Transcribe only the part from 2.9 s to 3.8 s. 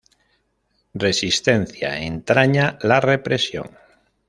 represión.